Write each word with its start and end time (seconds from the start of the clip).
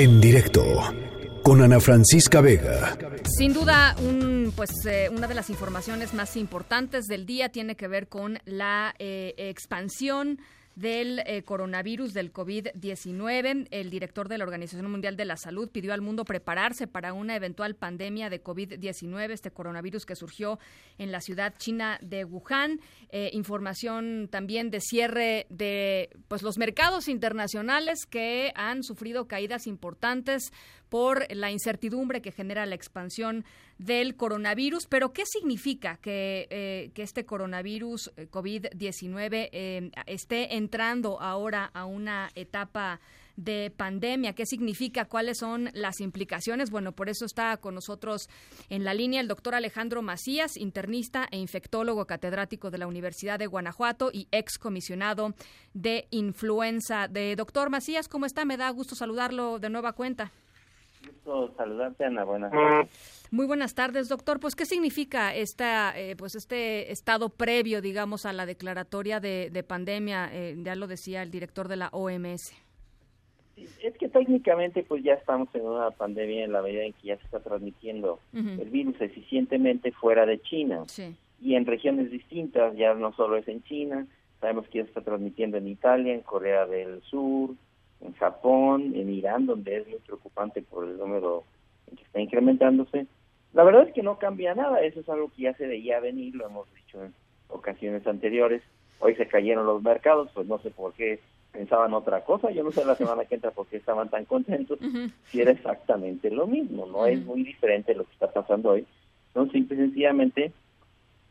En 0.00 0.18
directo 0.18 0.64
con 1.42 1.60
Ana 1.60 1.78
Francisca 1.78 2.40
Vega. 2.40 2.96
Sin 3.36 3.52
duda, 3.52 3.94
un, 3.98 4.50
pues, 4.56 4.70
eh, 4.86 5.10
una 5.14 5.28
de 5.28 5.34
las 5.34 5.50
informaciones 5.50 6.14
más 6.14 6.38
importantes 6.38 7.04
del 7.04 7.26
día 7.26 7.50
tiene 7.50 7.76
que 7.76 7.86
ver 7.86 8.08
con 8.08 8.38
la 8.46 8.94
eh, 8.98 9.34
expansión 9.36 10.38
del 10.80 11.22
eh, 11.26 11.42
coronavirus 11.42 12.14
del 12.14 12.32
COVID-19. 12.32 13.68
El 13.70 13.90
director 13.90 14.28
de 14.28 14.38
la 14.38 14.44
Organización 14.44 14.90
Mundial 14.90 15.14
de 15.16 15.26
la 15.26 15.36
Salud 15.36 15.70
pidió 15.70 15.92
al 15.92 16.00
mundo 16.00 16.24
prepararse 16.24 16.86
para 16.86 17.12
una 17.12 17.36
eventual 17.36 17.76
pandemia 17.76 18.30
de 18.30 18.42
COVID-19, 18.42 19.30
este 19.30 19.50
coronavirus 19.50 20.06
que 20.06 20.16
surgió 20.16 20.58
en 20.96 21.12
la 21.12 21.20
ciudad 21.20 21.54
china 21.58 21.98
de 22.00 22.24
Wuhan. 22.24 22.80
Eh, 23.10 23.28
información 23.34 24.28
también 24.30 24.70
de 24.70 24.80
cierre 24.80 25.46
de 25.50 26.08
pues 26.28 26.42
los 26.42 26.56
mercados 26.56 27.08
internacionales 27.08 28.06
que 28.08 28.50
han 28.54 28.82
sufrido 28.82 29.28
caídas 29.28 29.66
importantes 29.66 30.50
por 30.90 31.26
la 31.34 31.50
incertidumbre 31.50 32.20
que 32.20 32.32
genera 32.32 32.66
la 32.66 32.74
expansión 32.74 33.44
del 33.78 34.16
coronavirus. 34.16 34.86
Pero, 34.86 35.12
¿qué 35.14 35.22
significa 35.24 35.96
que, 35.96 36.46
eh, 36.50 36.90
este 36.96 37.24
coronavirus 37.24 38.12
eh, 38.16 38.28
COVID-19 38.30 39.48
eh, 39.52 39.90
esté 40.04 40.56
entrando 40.56 41.18
ahora 41.18 41.70
a 41.72 41.86
una 41.86 42.30
etapa 42.34 43.00
de 43.36 43.72
pandemia, 43.74 44.34
qué 44.34 44.44
significa, 44.44 45.06
cuáles 45.06 45.38
son 45.38 45.70
las 45.72 46.00
implicaciones. 46.00 46.70
Bueno, 46.70 46.92
por 46.92 47.08
eso 47.08 47.24
está 47.24 47.56
con 47.56 47.74
nosotros 47.74 48.28
en 48.68 48.84
la 48.84 48.92
línea 48.92 49.20
el 49.20 49.28
doctor 49.28 49.54
Alejandro 49.54 50.02
Macías, 50.02 50.56
internista 50.56 51.26
e 51.30 51.38
infectólogo 51.38 52.06
catedrático 52.06 52.70
de 52.70 52.78
la 52.78 52.86
Universidad 52.86 53.38
de 53.38 53.46
Guanajuato 53.46 54.10
y 54.12 54.28
ex 54.30 54.58
comisionado 54.58 55.34
de 55.72 56.06
influenza. 56.10 57.08
De 57.08 57.34
doctor 57.34 57.70
Macías, 57.70 58.08
¿cómo 58.08 58.26
está? 58.26 58.44
Me 58.44 58.58
da 58.58 58.68
gusto 58.70 58.94
saludarlo 58.94 59.58
de 59.58 59.70
nueva 59.70 59.92
cuenta. 59.94 60.32
Gusto 61.06 61.54
saludarte, 61.56 62.04
Ana. 62.04 62.24
Buenas 62.24 62.52
tardes. 62.52 63.28
Muy 63.30 63.46
buenas 63.46 63.74
tardes, 63.74 64.08
doctor. 64.08 64.40
Pues, 64.40 64.54
¿qué 64.54 64.66
significa 64.66 65.34
esta, 65.34 65.98
eh, 65.98 66.16
pues 66.16 66.34
este 66.34 66.90
estado 66.92 67.30
previo, 67.30 67.80
digamos, 67.80 68.26
a 68.26 68.32
la 68.32 68.44
declaratoria 68.44 69.20
de, 69.20 69.64
pandemia? 69.66 70.28
Eh, 70.32 70.56
ya 70.58 70.74
lo 70.74 70.86
decía 70.86 71.22
el 71.22 71.30
director 71.30 71.68
de 71.68 71.76
la 71.76 71.88
OMS. 71.92 72.52
Es 73.82 73.96
que 73.98 74.08
técnicamente, 74.08 74.82
pues 74.82 75.02
ya 75.04 75.14
estamos 75.14 75.48
en 75.54 75.62
una 75.62 75.90
pandemia 75.90 76.44
en 76.44 76.52
la 76.52 76.62
medida 76.62 76.82
en 76.82 76.92
que 76.94 77.08
ya 77.08 77.16
se 77.18 77.24
está 77.24 77.40
transmitiendo 77.40 78.18
el 78.32 78.70
virus 78.70 79.00
eficientemente 79.00 79.92
fuera 79.92 80.24
de 80.24 80.40
China 80.40 80.84
y 81.40 81.54
en 81.54 81.66
regiones 81.66 82.10
distintas. 82.10 82.74
Ya 82.76 82.94
no 82.94 83.12
solo 83.12 83.36
es 83.36 83.46
en 83.48 83.62
China, 83.62 84.06
sabemos 84.40 84.66
que 84.68 84.78
ya 84.78 84.84
se 84.84 84.88
está 84.88 85.02
transmitiendo 85.02 85.58
en 85.58 85.68
Italia, 85.68 86.14
en 86.14 86.22
Corea 86.22 86.66
del 86.66 87.02
Sur, 87.02 87.50
en 88.00 88.12
Japón, 88.14 88.92
en 88.94 89.10
Irán, 89.10 89.46
donde 89.46 89.78
es 89.78 89.88
muy 89.88 89.98
preocupante 89.98 90.62
por 90.62 90.84
el 90.84 90.96
número 90.98 91.44
que 91.96 92.02
está 92.02 92.20
incrementándose. 92.20 93.06
La 93.52 93.64
verdad 93.64 93.88
es 93.88 93.94
que 93.94 94.02
no 94.02 94.18
cambia 94.18 94.54
nada, 94.54 94.80
eso 94.80 95.00
es 95.00 95.08
algo 95.08 95.30
que 95.34 95.42
ya 95.42 95.54
se 95.54 95.66
veía 95.66 96.00
venir, 96.00 96.34
lo 96.34 96.46
hemos 96.46 96.72
dicho 96.74 97.02
en 97.04 97.12
ocasiones 97.48 98.06
anteriores. 98.06 98.62
Hoy 99.00 99.16
se 99.16 99.26
cayeron 99.26 99.66
los 99.66 99.82
mercados, 99.82 100.30
pues 100.34 100.46
no 100.46 100.58
sé 100.58 100.70
por 100.70 100.92
qué 100.92 101.20
pensaban 101.52 101.94
otra 101.94 102.24
cosa, 102.24 102.50
yo 102.50 102.62
no 102.62 102.70
sé 102.70 102.84
la 102.84 102.94
semana 102.94 103.24
que 103.24 103.34
entra 103.34 103.50
por 103.50 103.66
qué 103.66 103.78
estaban 103.78 104.08
tan 104.08 104.24
contentos, 104.24 104.78
si 105.24 105.40
era 105.40 105.50
exactamente 105.50 106.30
lo 106.30 106.46
mismo, 106.46 106.86
no 106.86 107.06
es 107.06 107.24
muy 107.24 107.42
diferente 107.42 107.94
lo 107.94 108.04
que 108.04 108.12
está 108.12 108.32
pasando 108.32 108.70
hoy, 108.70 108.86
son 109.34 109.50
simple 109.50 109.76
y 109.76 109.80
sencillamente 109.80 110.52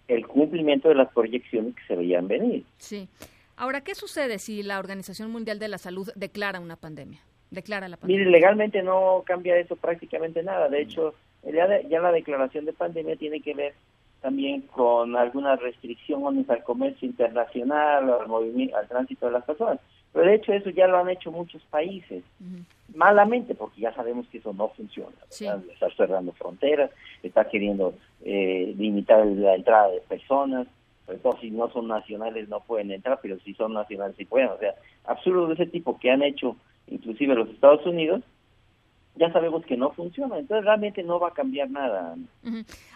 el 0.10 0.28
cumplimiento 0.28 0.90
de 0.90 0.96
las 0.96 1.12
proyecciones 1.14 1.76
que 1.76 1.84
se 1.88 1.96
veían 1.96 2.28
venir. 2.28 2.66
Sí. 2.78 3.08
Ahora, 3.60 3.82
¿qué 3.82 3.94
sucede 3.94 4.40
si 4.40 4.64
la 4.64 4.80
Organización 4.80 5.32
Mundial 5.32 5.60
de 5.60 5.68
la 5.68 5.78
Salud 5.78 6.10
declara 6.16 6.62
una 6.62 6.78
pandemia? 6.78 7.20
Declara 7.52 7.90
la 7.90 7.98
pandemia. 7.98 8.26
Mire, 8.26 8.32
legalmente 8.32 8.82
no 8.82 9.22
cambia 9.26 9.58
eso 9.58 9.76
prácticamente 9.76 10.42
nada. 10.42 10.70
De 10.70 10.82
hecho, 10.82 11.14
ya, 11.44 11.82
ya 11.82 12.00
la 12.00 12.14
declaración 12.14 12.64
de 12.64 12.72
pandemia 12.72 13.18
tiene 13.18 13.42
que 13.42 13.54
ver 13.54 13.74
también 14.22 14.62
con 14.62 15.18
algunas 15.18 15.60
restricciones 15.60 16.50
al 16.50 16.64
comercio 16.64 17.06
internacional, 17.06 18.10
al 18.10 18.28
movimiento, 18.30 18.78
al 18.78 18.88
tránsito 18.88 19.26
de 19.26 19.34
las 19.34 19.44
personas. 19.44 19.82
Pero 20.14 20.26
de 20.26 20.36
hecho 20.36 20.54
eso 20.54 20.70
ya 20.70 20.88
lo 20.88 20.98
han 20.98 21.10
hecho 21.10 21.30
muchos 21.30 21.62
países, 21.64 22.24
malamente, 22.96 23.56
porque 23.56 23.82
ya 23.82 23.94
sabemos 23.94 24.26
que 24.30 24.38
eso 24.38 24.54
no 24.54 24.70
funciona. 24.70 25.16
Está 25.30 25.90
cerrando 25.98 26.32
fronteras, 26.32 26.92
está 27.24 27.44
queriendo 27.50 27.94
eh, 28.24 28.74
limitar 28.78 29.26
la 29.26 29.56
entrada 29.56 29.90
de 29.90 30.00
personas, 30.02 30.66
sobre 31.18 31.42
si 31.42 31.52
no 31.52 31.70
son 31.72 31.88
nacionales 31.88 32.50
no 32.50 32.62
pueden 32.62 32.92
entrar, 32.92 33.20
pero 33.22 33.40
si 33.40 33.54
son 33.54 33.74
nacionales 33.74 34.16
sí 34.18 34.26
pueden. 34.26 34.50
O 34.50 34.58
sea, 34.58 34.76
absurdo 35.06 35.48
de 35.48 35.56
ese 35.56 35.66
tipo 35.66 36.00
que 36.00 36.12
han 36.12 36.22
hecho 36.22 36.56
inclusive 36.88 37.36
los 37.36 37.50
Estados 37.50 37.86
Unidos, 37.86 38.24
ya 39.20 39.32
sabemos 39.34 39.66
que 39.66 39.76
no 39.76 39.92
funciona, 39.92 40.40
entonces 40.40 40.66
realmente 40.66 41.04
no 41.04 41.20
va 41.20 41.28
a 41.28 41.34
cambiar 41.34 41.70
nada. 41.70 42.16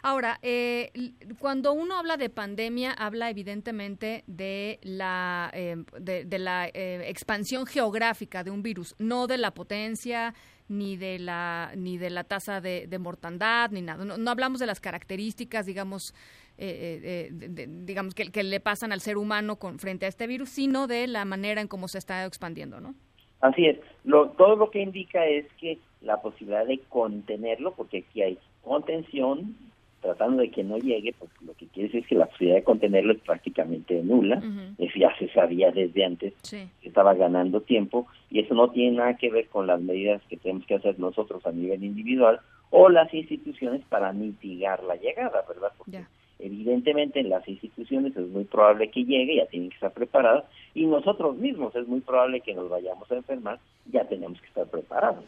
Ahora, 0.02 0.40
eh, 0.42 0.92
cuando 1.38 1.74
uno 1.74 1.98
habla 1.98 2.16
de 2.16 2.30
pandemia, 2.30 2.94
habla 2.94 3.30
evidentemente 3.30 4.24
de 4.26 4.80
la, 4.84 5.52
eh, 5.54 5.84
de, 6.00 6.40
la 6.40 6.68
eh, 6.68 7.04
expansión 7.08 7.66
geográfica 7.66 8.44
de 8.44 8.52
un 8.52 8.64
virus, 8.64 8.96
no 9.00 9.28
de 9.28 9.38
la 9.38 9.52
potencia 9.52 10.34
ni 10.68 10.96
de 10.96 11.20
la 11.20 11.72
ni 11.76 11.98
de 11.98 12.10
la 12.10 12.24
tasa 12.24 12.62
de, 12.62 12.98
mortandad 13.00 13.72
ni 13.72 13.82
nada. 13.82 14.06
No, 14.06 14.32
hablamos 14.32 14.60
de 14.60 14.66
las 14.66 14.80
características, 14.80 15.66
digamos, 15.66 16.14
eh, 16.58 17.30
eh, 17.32 17.68
digamos 17.68 18.14
que, 18.16 18.32
que, 18.32 18.44
le 18.44 18.60
pasan 18.60 18.92
al 18.92 19.02
ser 19.02 19.18
humano 19.18 19.58
con 19.58 19.80
frente 19.80 20.06
a 20.06 20.10
este 20.10 20.28
virus, 20.28 20.50
sino 20.50 20.88
de 20.88 21.08
la 21.08 21.26
manera 21.26 21.62
en 21.62 21.68
cómo 21.68 21.88
se 21.88 21.98
está 21.98 22.26
expandiendo, 22.26 22.80
¿no? 22.80 22.96
Así 23.44 23.66
es. 23.66 23.78
Lo, 24.06 24.30
todo 24.30 24.56
lo 24.56 24.72
que 24.72 24.82
indica 24.82 25.26
es 25.26 25.46
que 25.60 25.78
la 26.02 26.22
posibilidad 26.22 26.66
de 26.66 26.80
contenerlo, 26.88 27.74
porque 27.74 28.06
aquí 28.10 28.22
hay 28.22 28.38
contención, 28.64 29.54
tratando 30.02 30.42
de 30.42 30.50
que 30.50 30.64
no 30.64 30.78
llegue, 30.78 31.14
pues 31.20 31.30
lo 31.46 31.54
que 31.54 31.68
quiere 31.68 31.90
decir 31.90 32.04
es 32.04 32.08
que 32.08 32.16
la 32.16 32.28
posibilidad 32.28 32.56
de 32.56 32.64
contenerlo 32.64 33.12
es 33.12 33.20
prácticamente 33.20 34.02
nula, 34.02 34.42
eso 34.78 34.94
ya 34.98 35.14
se 35.18 35.28
sabía 35.34 35.72
desde 35.72 36.06
antes, 36.06 36.34
que 36.50 36.70
estaba 36.88 37.16
ganando 37.16 37.60
tiempo, 37.60 38.08
y 38.30 38.40
eso 38.40 38.54
no 38.54 38.70
tiene 38.72 38.96
nada 38.96 39.18
que 39.18 39.30
ver 39.30 39.50
con 39.50 39.68
las 39.68 39.82
medidas 39.82 40.22
que 40.30 40.38
tenemos 40.38 40.66
que 40.66 40.76
hacer 40.76 40.98
nosotros 40.98 41.46
a 41.46 41.52
nivel 41.52 41.84
individual 41.84 42.40
o 42.70 42.88
las 42.88 43.14
instituciones 43.14 43.82
para 43.90 44.14
mitigar 44.14 44.82
la 44.84 44.96
llegada, 44.96 45.44
¿verdad? 45.50 45.74
Porque 45.78 46.00
evidentemente 46.40 47.20
en 47.20 47.30
las 47.30 47.48
instituciones 47.48 48.16
es 48.16 48.28
muy 48.28 48.46
probable 48.46 48.90
que 48.90 49.04
llegue, 49.04 49.38
ya 49.38 49.46
tienen 49.48 49.70
que 49.70 49.76
estar 49.76 49.94
preparadas, 49.94 50.46
y 50.74 50.86
nosotros 50.86 51.38
mismos 51.38 51.76
es 51.76 51.88
muy 51.88 52.02
probable 52.02 52.42
que 52.42 52.54
nos 52.54 52.70
vayamos 52.70 53.10
a 53.12 53.16
enfermar, 53.16 53.60
ya 53.92 54.08
tenemos 54.08 54.40
que 54.40 54.48
estar 54.48 54.66
preparados. 54.68 55.24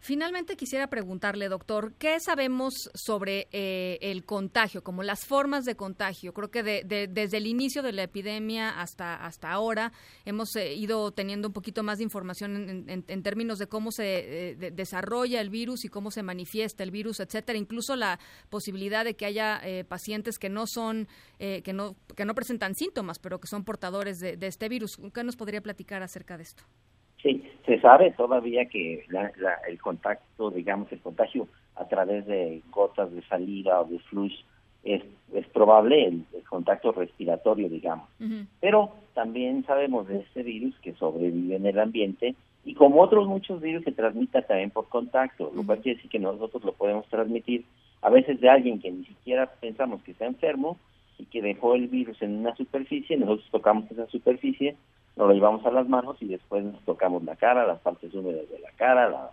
Finalmente 0.00 0.56
quisiera 0.56 0.88
preguntarle, 0.88 1.48
doctor, 1.48 1.92
¿qué 1.98 2.18
sabemos 2.18 2.90
sobre 2.94 3.46
eh, 3.52 3.98
el 4.00 4.24
contagio, 4.24 4.82
como 4.82 5.02
las 5.02 5.26
formas 5.26 5.64
de 5.64 5.76
contagio? 5.76 6.32
Creo 6.32 6.50
que 6.50 6.62
desde 6.62 7.36
el 7.36 7.46
inicio 7.46 7.82
de 7.82 7.92
la 7.92 8.02
epidemia 8.02 8.80
hasta, 8.80 9.14
hasta 9.14 9.50
ahora 9.50 9.92
hemos 10.24 10.56
eh, 10.56 10.74
ido 10.74 11.12
teniendo 11.12 11.48
un 11.48 11.54
poquito 11.54 11.82
más 11.82 11.98
de 11.98 12.04
información 12.04 12.86
en, 12.88 13.22
términos 13.22 13.58
de 13.58 13.66
cómo 13.66 13.92
se 13.92 14.50
eh, 14.50 14.70
desarrolla 14.72 15.40
el 15.40 15.50
virus 15.50 15.84
y 15.84 15.88
cómo 15.88 16.10
se 16.10 16.22
manifiesta 16.22 16.82
el 16.82 16.90
virus, 16.90 17.20
etcétera, 17.20 17.58
incluso 17.58 17.94
la 17.96 18.18
posibilidad 18.48 19.04
de 19.04 19.14
que 19.14 19.26
haya 19.26 19.60
pacientes 19.88 20.38
que 20.40 20.48
no 20.48 20.66
son, 20.66 21.06
que 21.38 21.72
no, 21.72 21.94
que 22.16 22.24
no 22.24 22.34
presentan 22.34 22.74
síntomas, 22.74 23.18
pero 23.18 23.38
que 23.38 23.46
son 23.46 23.64
portadores 23.64 24.18
de 24.20 24.46
este 24.46 24.68
virus 24.68 24.98
¿Qué 25.14 25.24
nos 25.24 25.36
podría 25.36 25.60
platicar 25.60 26.02
acerca 26.02 26.36
de 26.36 26.44
esto? 26.44 26.62
Sí, 27.22 27.44
se 27.66 27.80
sabe 27.80 28.12
todavía 28.12 28.66
que 28.66 29.04
el 29.68 29.80
contacto, 29.80 30.50
digamos, 30.50 30.90
el 30.92 31.00
contagio 31.00 31.48
a 31.76 31.86
través 31.86 32.26
de 32.26 32.62
gotas 32.70 33.12
de 33.12 33.22
saliva 33.22 33.80
o 33.80 33.84
de 33.84 33.98
flush 33.98 34.34
es, 34.84 35.02
es 35.34 35.46
probable 35.48 36.06
el, 36.06 36.24
contacto 36.48 36.92
respiratorio, 36.92 37.68
digamos. 37.68 38.08
Pero 38.60 38.92
también 39.14 39.64
sabemos 39.66 40.08
de 40.08 40.20
este 40.20 40.42
virus 40.42 40.74
que 40.80 40.94
sobrevive 40.94 41.56
en 41.56 41.66
el 41.66 41.78
ambiente 41.78 42.34
y 42.64 42.74
como 42.74 43.02
otros 43.02 43.28
muchos 43.28 43.60
virus 43.60 43.84
se 43.84 43.92
transmita 43.92 44.42
también 44.42 44.70
por 44.70 44.88
contacto, 44.88 45.52
lo 45.54 45.64
cual 45.64 45.80
quiere 45.80 45.96
decir 45.96 46.10
que 46.10 46.18
nosotros 46.18 46.64
lo 46.64 46.72
podemos 46.72 47.06
transmitir 47.08 47.64
a 48.02 48.10
veces 48.10 48.40
de 48.40 48.48
alguien 48.48 48.80
que 48.80 48.90
ni 48.90 49.04
siquiera 49.04 49.46
pensamos 49.60 50.02
que 50.02 50.12
está 50.12 50.26
enfermo 50.26 50.78
y 51.18 51.26
que 51.26 51.42
dejó 51.42 51.74
el 51.74 51.88
virus 51.88 52.20
en 52.22 52.38
una 52.38 52.54
superficie, 52.56 53.16
nosotros 53.16 53.48
tocamos 53.50 53.90
esa 53.90 54.06
superficie, 54.06 54.76
nos 55.16 55.28
lo 55.28 55.34
llevamos 55.34 55.64
a 55.66 55.70
las 55.70 55.88
manos 55.88 56.16
y 56.20 56.26
después 56.26 56.64
nos 56.64 56.80
tocamos 56.84 57.22
la 57.24 57.36
cara, 57.36 57.66
las 57.66 57.80
partes 57.80 58.14
húmedas 58.14 58.48
de 58.48 58.58
la 58.58 58.70
cara, 58.72 59.30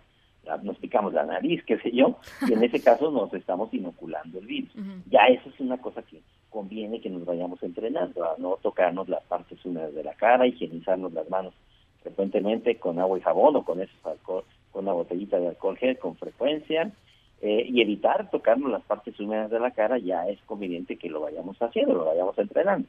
nos 0.62 0.76
picamos 0.78 1.12
la 1.12 1.24
nariz, 1.24 1.62
qué 1.64 1.78
sé 1.78 1.90
yo, 1.92 2.18
y 2.46 2.52
en 2.52 2.62
ese 2.62 2.80
caso 2.84 3.10
nos 3.10 3.32
estamos 3.32 3.72
inoculando 3.72 4.38
el 4.38 4.46
virus. 4.46 4.72
Ya 5.10 5.26
eso 5.28 5.48
es 5.48 5.60
una 5.60 5.78
cosa 5.78 6.02
que 6.02 6.20
conviene 6.50 7.00
que 7.00 7.10
nos 7.10 7.24
vayamos 7.24 7.62
entrenando, 7.62 8.24
a 8.24 8.34
no 8.38 8.58
tocarnos 8.62 9.08
las 9.08 9.22
partes 9.24 9.64
húmedas 9.64 9.94
de 9.94 10.04
la 10.04 10.14
cara, 10.14 10.46
higienizarnos 10.46 11.12
las 11.12 11.28
manos 11.30 11.54
frecuentemente 12.02 12.76
con 12.76 12.98
agua 12.98 13.18
y 13.18 13.22
jabón 13.22 13.56
o 13.56 13.64
con 13.64 13.80
esos 13.80 14.06
alcohol, 14.06 14.44
con 14.72 14.84
una 14.84 14.92
botellita 14.92 15.38
de 15.38 15.48
alcohol 15.48 15.76
gel 15.76 15.98
con 15.98 16.16
frecuencia, 16.16 16.90
eh, 17.40 17.66
y 17.68 17.80
evitar 17.80 18.30
tocarnos 18.30 18.70
las 18.70 18.82
partes 18.82 19.18
húmedas 19.20 19.50
de 19.50 19.60
la 19.60 19.70
cara, 19.70 19.98
ya 19.98 20.28
es 20.28 20.40
conveniente 20.42 20.96
que 20.96 21.08
lo 21.08 21.20
vayamos 21.20 21.56
haciendo, 21.60 21.94
lo 21.94 22.04
vayamos 22.04 22.36
entrenando. 22.38 22.88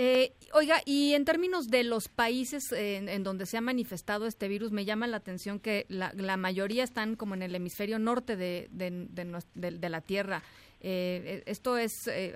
Eh, 0.00 0.30
oiga, 0.54 0.76
y 0.86 1.14
en 1.14 1.24
términos 1.24 1.70
de 1.70 1.82
los 1.82 2.08
países 2.08 2.72
en, 2.72 3.24
donde 3.24 3.46
se 3.46 3.56
ha 3.56 3.60
manifestado 3.60 4.26
este 4.26 4.46
virus, 4.46 4.70
me 4.70 4.84
llama 4.84 5.06
la 5.06 5.16
atención 5.16 5.58
que 5.58 5.86
la, 5.88 6.12
la 6.14 6.36
mayoría 6.36 6.84
están 6.84 7.16
como 7.16 7.34
en 7.34 7.42
el 7.42 7.54
hemisferio 7.54 7.98
norte 7.98 8.36
de, 8.36 8.68
de, 8.70 9.88
la 9.88 10.00
Tierra. 10.00 10.42
Eh, 10.80 11.42
esto 11.46 11.76
es, 11.76 12.06
eh, 12.06 12.34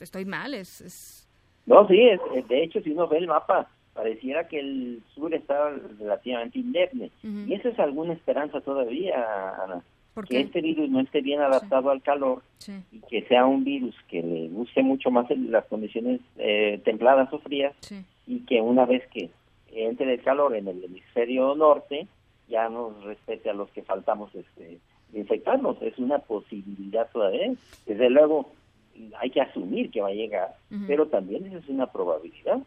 estoy 0.00 0.26
mal, 0.26 0.54
es, 0.54 1.26
No, 1.64 1.88
sí, 1.88 1.96
de 2.48 2.62
hecho, 2.62 2.82
si 2.82 2.90
uno 2.90 3.08
ve 3.08 3.18
el 3.18 3.26
mapa, 3.26 3.70
pareciera 3.94 4.46
que 4.46 4.60
el 4.60 5.02
sur 5.14 5.32
está 5.34 5.70
relativamente 5.98 6.58
indemne. 6.58 7.10
Y 7.22 7.54
eso 7.54 7.70
es 7.70 7.78
alguna 7.78 8.12
esperanza 8.12 8.60
todavía, 8.60 9.16
Ana 9.64 9.82
que 10.28 10.40
este 10.40 10.60
virus 10.60 10.90
no 10.90 11.00
esté 11.00 11.20
bien 11.20 11.40
adaptado 11.40 11.90
al 11.90 12.02
calor 12.02 12.42
y 12.90 13.00
que 13.08 13.22
sea 13.22 13.46
un 13.46 13.64
virus 13.64 13.94
que 14.08 14.22
le 14.22 14.48
guste 14.48 14.82
mucho 14.82 15.10
más 15.10 15.30
en 15.30 15.50
las 15.50 15.64
condiciones 15.66 16.20
eh, 16.36 16.80
templadas 16.84 17.32
o 17.32 17.38
frías 17.38 17.74
y 18.26 18.40
que 18.40 18.60
una 18.60 18.84
vez 18.84 19.06
que 19.08 19.30
entre 19.72 20.12
el 20.12 20.22
calor 20.22 20.54
en 20.54 20.68
el 20.68 20.84
hemisferio 20.84 21.54
norte 21.54 22.06
ya 22.48 22.68
nos 22.68 23.02
respete 23.04 23.48
a 23.48 23.54
los 23.54 23.70
que 23.70 23.82
faltamos 23.82 24.34
este 24.34 24.78
infectarnos. 25.14 25.80
Es 25.82 25.98
una 25.98 26.18
posibilidad 26.18 27.08
todavía. 27.10 27.52
Desde 27.86 28.10
luego 28.10 28.50
hay 29.18 29.30
que 29.30 29.40
asumir 29.40 29.90
que 29.90 30.00
va 30.02 30.08
a 30.08 30.12
llegar 30.12 30.54
pero 30.86 31.06
también 31.06 31.46
es 31.46 31.66
una 31.68 31.86
probabilidad. 31.86 32.58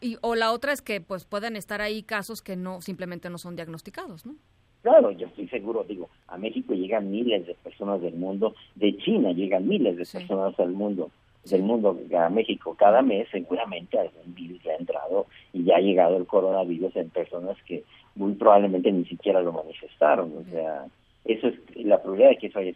Y, 0.00 0.16
o 0.22 0.34
la 0.34 0.52
otra 0.52 0.72
es 0.72 0.82
que 0.82 1.00
pues 1.00 1.24
puedan 1.24 1.56
estar 1.56 1.80
ahí 1.80 2.02
casos 2.02 2.40
que 2.42 2.56
no 2.56 2.80
simplemente 2.80 3.28
no 3.28 3.36
son 3.36 3.54
diagnosticados 3.54 4.24
no 4.24 4.34
Claro, 4.82 5.10
yo 5.10 5.26
estoy 5.26 5.48
seguro, 5.48 5.84
digo, 5.84 6.08
a 6.28 6.36
México 6.36 6.74
llegan 6.74 7.10
miles 7.10 7.46
de 7.46 7.54
personas 7.54 8.00
del 8.00 8.14
mundo, 8.14 8.54
de 8.74 8.96
China 8.98 9.32
llegan 9.32 9.66
miles 9.66 9.96
de 9.96 10.06
personas 10.06 10.58
al 10.60 10.72
mundo, 10.72 11.10
del 11.44 11.62
mundo 11.62 11.98
a 12.16 12.28
México. 12.28 12.76
Cada 12.78 13.02
mes, 13.02 13.28
seguramente 13.30 13.98
algún 13.98 14.34
virus 14.34 14.62
ya 14.62 14.72
ha 14.72 14.76
entrado 14.76 15.26
y 15.52 15.64
ya 15.64 15.76
ha 15.76 15.80
llegado 15.80 16.16
el 16.16 16.26
coronavirus 16.26 16.96
en 16.96 17.10
personas 17.10 17.56
que 17.66 17.84
muy 18.14 18.34
probablemente 18.34 18.92
ni 18.92 19.04
siquiera 19.04 19.40
lo 19.40 19.52
manifestaron, 19.52 20.32
o 20.36 20.50
sea, 20.50 20.86
eso 21.24 21.48
es 21.48 21.54
la 21.76 22.00
probabilidad 22.00 22.30
de 22.30 22.36
que 22.36 22.46
eso 22.46 22.58
haya, 22.58 22.72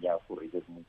ya 0.00 0.16
ocurrido 0.16 0.58
es 0.58 0.68
muy. 0.68 0.82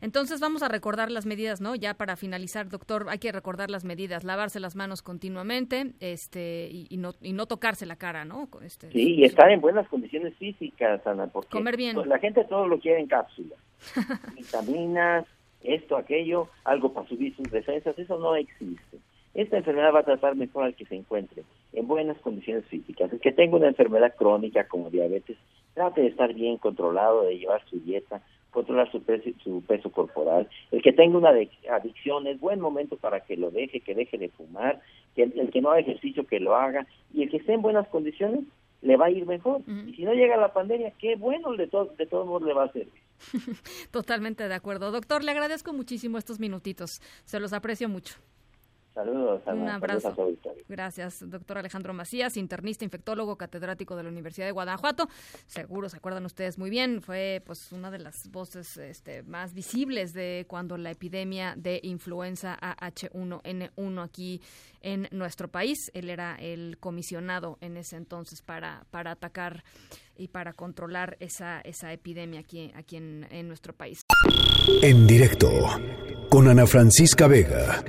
Entonces 0.00 0.40
vamos 0.40 0.62
a 0.62 0.68
recordar 0.68 1.10
las 1.10 1.26
medidas, 1.26 1.60
¿no? 1.60 1.74
Ya 1.74 1.94
para 1.94 2.16
finalizar, 2.16 2.68
doctor, 2.68 3.06
hay 3.08 3.18
que 3.18 3.32
recordar 3.32 3.70
las 3.70 3.84
medidas, 3.84 4.24
lavarse 4.24 4.60
las 4.60 4.76
manos 4.76 5.02
continuamente, 5.02 5.92
este, 6.00 6.68
y, 6.70 6.96
no 6.96 7.12
y 7.20 7.32
no 7.32 7.46
tocarse 7.46 7.86
la 7.86 7.96
cara, 7.96 8.24
¿no? 8.24 8.48
Este, 8.62 8.90
sí, 8.90 9.14
y 9.16 9.24
estar 9.24 9.50
en 9.50 9.60
buenas 9.60 9.88
condiciones 9.88 10.34
físicas, 10.36 11.06
Ana, 11.06 11.26
porque 11.26 11.50
comer 11.50 11.76
bien. 11.76 11.94
Pues, 11.94 12.06
la 12.06 12.18
gente 12.18 12.44
todo 12.44 12.66
lo 12.66 12.78
quiere 12.78 13.00
en 13.00 13.06
cápsulas, 13.06 13.58
vitaminas, 14.36 15.26
esto, 15.62 15.96
aquello, 15.96 16.48
algo 16.64 16.92
para 16.92 17.08
subir 17.08 17.34
sus 17.34 17.50
defensas, 17.50 17.98
eso 17.98 18.18
no 18.18 18.36
existe. 18.36 18.98
Esta 19.34 19.58
enfermedad 19.58 19.92
va 19.94 20.00
a 20.00 20.04
tratar 20.04 20.34
mejor 20.34 20.64
al 20.64 20.74
que 20.74 20.86
se 20.86 20.94
encuentre 20.94 21.42
en 21.74 21.86
buenas 21.86 22.16
condiciones 22.20 22.64
físicas. 22.66 23.12
El 23.12 23.20
que 23.20 23.32
tenga 23.32 23.56
una 23.56 23.68
enfermedad 23.68 24.14
crónica 24.16 24.66
como 24.66 24.88
diabetes, 24.88 25.36
trate 25.74 26.00
de 26.00 26.06
estar 26.08 26.32
bien 26.32 26.56
controlado, 26.56 27.24
de 27.24 27.38
llevar 27.38 27.62
su 27.68 27.78
dieta, 27.80 28.22
controlar 28.50 28.90
su 28.90 29.02
peso, 29.02 29.30
su 29.42 29.62
peso 29.62 29.90
corporal. 29.90 30.48
El 30.70 30.82
que 30.82 30.92
tenga 30.92 31.18
una 31.18 31.30
adicción 31.70 32.26
es 32.26 32.40
buen 32.40 32.60
momento 32.60 32.96
para 32.96 33.20
que 33.20 33.36
lo 33.36 33.50
deje, 33.50 33.80
que 33.80 33.94
deje 33.94 34.18
de 34.18 34.28
fumar, 34.30 34.80
que 35.14 35.24
el, 35.24 35.50
que 35.50 35.60
no 35.60 35.70
haga 35.70 35.80
ejercicio 35.80 36.26
que 36.26 36.40
lo 36.40 36.56
haga 36.56 36.86
y 37.12 37.22
el 37.22 37.30
que 37.30 37.38
esté 37.38 37.54
en 37.54 37.62
buenas 37.62 37.86
condiciones 37.88 38.44
le 38.82 38.96
va 38.96 39.06
a 39.06 39.10
ir 39.10 39.26
mejor. 39.26 39.62
Y 39.86 39.94
si 39.94 40.04
no 40.04 40.14
llega 40.14 40.36
la 40.36 40.52
pandemia, 40.52 40.92
qué 40.98 41.16
bueno, 41.16 41.52
de, 41.52 41.66
de 41.66 42.06
todos 42.06 42.26
modos 42.26 42.42
le 42.42 42.54
va 42.54 42.64
a 42.64 42.72
servir. 42.72 42.92
Totalmente 43.90 44.46
de 44.46 44.54
acuerdo. 44.54 44.90
Doctor, 44.90 45.24
le 45.24 45.30
agradezco 45.30 45.72
muchísimo 45.72 46.18
estos 46.18 46.38
minutitos. 46.38 47.00
Se 47.24 47.40
los 47.40 47.52
aprecio 47.52 47.88
mucho. 47.88 48.14
Saludos, 48.96 49.42
Un 49.46 49.68
abrazo. 49.68 50.16
Gracias, 50.70 51.18
doctor 51.28 51.58
Alejandro 51.58 51.92
Macías, 51.92 52.38
internista, 52.38 52.82
infectólogo, 52.82 53.36
catedrático 53.36 53.94
de 53.94 54.04
la 54.04 54.08
Universidad 54.08 54.46
de 54.46 54.52
Guanajuato. 54.52 55.06
Seguro 55.44 55.90
se 55.90 55.98
acuerdan 55.98 56.24
ustedes 56.24 56.56
muy 56.56 56.70
bien, 56.70 57.02
fue 57.02 57.42
pues 57.44 57.72
una 57.72 57.90
de 57.90 57.98
las 57.98 58.14
voces 58.30 58.78
este, 58.78 59.22
más 59.22 59.52
visibles 59.52 60.14
de 60.14 60.46
cuando 60.48 60.78
la 60.78 60.92
epidemia 60.92 61.52
de 61.58 61.78
influenza 61.82 62.56
AH1N1 62.58 64.02
aquí 64.02 64.40
en 64.80 65.08
nuestro 65.10 65.48
país. 65.48 65.90
Él 65.92 66.08
era 66.08 66.36
el 66.36 66.78
comisionado 66.80 67.58
en 67.60 67.76
ese 67.76 67.96
entonces 67.96 68.40
para, 68.40 68.86
para 68.90 69.10
atacar 69.10 69.62
y 70.16 70.28
para 70.28 70.54
controlar 70.54 71.18
esa, 71.20 71.60
esa 71.60 71.92
epidemia 71.92 72.40
aquí, 72.40 72.72
aquí 72.74 72.96
en, 72.96 73.26
en 73.30 73.46
nuestro 73.46 73.74
país. 73.74 74.00
En 74.80 75.06
directo 75.06 75.50
con 76.30 76.48
Ana 76.48 76.66
Francisca 76.66 77.26
Vega. 77.26 77.84